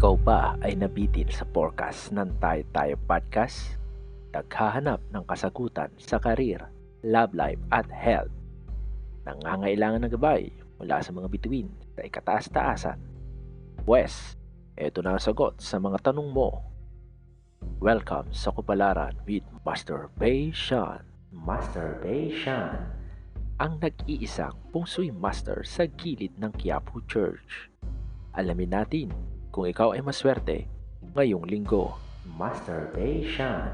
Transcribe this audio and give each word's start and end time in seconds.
Ikaw 0.00 0.16
ba 0.24 0.56
ay 0.64 0.80
nabitin 0.80 1.28
sa 1.28 1.44
forecast 1.52 2.16
ng 2.16 2.40
Tayo 2.40 2.64
Tayo 2.72 2.96
Podcast? 3.04 3.76
Naghahanap 4.32 4.96
ng 5.12 5.24
kasagutan 5.28 5.92
sa 6.00 6.16
karir, 6.16 6.72
love 7.04 7.36
life 7.36 7.60
at 7.68 7.84
health. 7.92 8.32
Nangangailangan 9.28 10.08
ng 10.08 10.12
gabay 10.16 10.48
mula 10.80 11.04
sa 11.04 11.12
mga 11.12 11.28
bituin 11.28 11.68
sa 11.92 12.00
ikataas-taasan. 12.00 12.96
Wes, 13.84 14.40
eto 14.72 15.04
na 15.04 15.20
ang 15.20 15.20
sagot 15.20 15.60
sa 15.60 15.76
mga 15.76 16.00
tanong 16.00 16.32
mo. 16.32 16.64
Welcome 17.76 18.32
sa 18.32 18.56
Kupalaran 18.56 19.20
with 19.28 19.44
Masturbation. 19.68 21.04
Masturbation. 21.28 22.88
Ang 23.60 23.76
nag-iisang 23.84 24.56
pungsoy 24.72 25.12
master 25.12 25.60
sa 25.60 25.84
gilid 25.84 26.32
ng 26.40 26.56
Quiapo 26.56 27.04
Church. 27.04 27.68
Alamin 28.32 28.72
natin 28.72 29.12
kung 29.50 29.66
ikaw 29.66 29.92
ay 29.94 30.02
maswerte 30.02 30.70
ngayong 31.14 31.42
linggo. 31.46 31.98
Masturbation. 32.38 33.66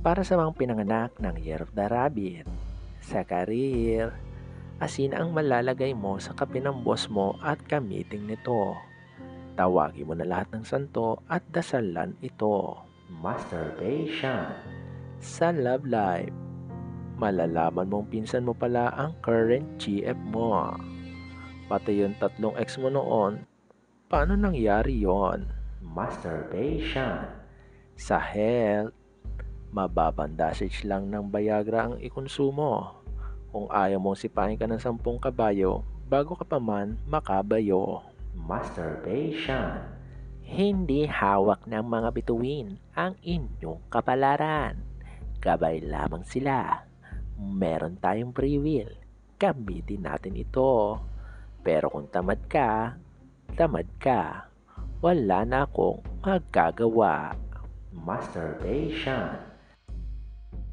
Para 0.00 0.24
sa 0.24 0.40
mga 0.40 0.56
pinanganak 0.56 1.12
ng 1.20 1.36
Year 1.44 1.60
of 1.60 1.72
the 1.76 1.84
Rabbit. 1.86 2.48
Sa 3.04 3.20
karir, 3.24 4.16
asin 4.80 5.12
ang 5.12 5.36
malalagay 5.36 5.92
mo 5.92 6.16
sa 6.16 6.32
kape 6.32 6.62
ng 6.64 6.80
boss 6.80 7.12
mo 7.12 7.36
at 7.44 7.60
kamiting 7.68 8.24
nito. 8.24 8.76
Tawagin 9.60 10.08
mo 10.08 10.14
na 10.16 10.24
lahat 10.24 10.48
ng 10.56 10.64
santo 10.64 11.20
at 11.28 11.44
dasalan 11.52 12.16
ito. 12.24 12.80
Masturbation. 13.10 14.56
Sa 15.20 15.52
love 15.52 15.84
life, 15.84 16.32
malalaman 17.20 17.92
mong 17.92 18.08
pinsan 18.08 18.48
mo 18.48 18.56
pala 18.56 18.88
ang 18.96 19.12
current 19.20 19.76
GF 19.76 20.16
mo. 20.32 20.72
Pati 21.68 22.00
yung 22.00 22.16
tatlong 22.16 22.56
ex 22.56 22.80
mo 22.80 22.88
noon, 22.88 23.44
paano 24.10 24.34
nangyari 24.34 25.06
yon? 25.06 25.46
Masturbation. 25.78 27.30
Sa 27.94 28.18
health, 28.18 28.90
mababang 29.70 30.34
dosage 30.34 30.82
lang 30.82 31.06
ng 31.14 31.30
Viagra 31.30 31.86
ang 31.86 31.96
ikonsumo. 32.02 32.98
Kung 33.54 33.70
ayaw 33.70 34.02
mong 34.02 34.18
sipahin 34.18 34.58
ka 34.58 34.66
ng 34.66 34.82
sampung 34.82 35.22
kabayo, 35.22 35.86
bago 36.10 36.34
ka 36.34 36.42
pa 36.42 36.58
man 36.58 36.98
makabayo. 37.06 38.02
Masturbation. 38.34 39.78
Hindi 40.42 41.06
hawak 41.06 41.70
ng 41.70 41.86
mga 41.86 42.10
bituin 42.10 42.82
ang 42.98 43.14
inyong 43.22 43.78
kapalaran. 43.86 44.74
Gabay 45.38 45.86
lamang 45.86 46.26
sila. 46.26 46.82
Meron 47.38 47.94
tayong 48.02 48.34
free 48.34 48.58
will. 48.58 48.90
Gamitin 49.38 50.02
natin 50.02 50.34
ito. 50.34 50.98
Pero 51.62 51.86
kung 51.94 52.10
tamad 52.10 52.42
ka, 52.50 52.98
tamad 53.56 53.86
ka. 54.02 54.46
Wala 55.00 55.46
na 55.48 55.64
akong 55.64 56.04
magagawa. 56.20 57.32
Masturbation. 57.90 59.34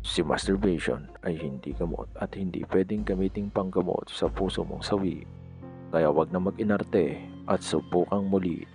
Si 0.03 0.23
masturbation 0.23 1.08
ay 1.23 1.36
hindi 1.36 1.75
gamot 1.75 2.08
at 2.19 2.36
hindi 2.36 2.64
pwedeng 2.72 3.03
gamiting 3.03 3.52
panggamot 3.52 4.08
sa 4.08 4.28
puso 4.31 4.64
mong 4.64 4.84
sawi. 4.84 5.23
Kaya 5.92 6.11
wag 6.11 6.31
na 6.31 6.39
mag-inarte 6.44 7.19
at 7.47 7.64
subukang 7.64 8.28
muli. 8.28 8.67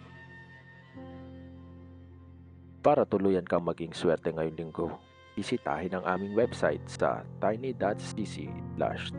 Para 2.83 3.07
tuluyan 3.07 3.47
kang 3.47 3.63
maging 3.63 3.95
swerte 3.95 4.35
ngayong 4.35 4.59
linggo, 4.59 4.89
bisitahin 5.39 5.95
ang 5.95 6.05
aming 6.05 6.35
website 6.35 6.83
sa 6.85 7.23
tiny.cc 7.39 8.51
slash 8.77 9.13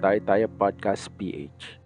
podcast 0.60 1.08
ph 1.16 1.83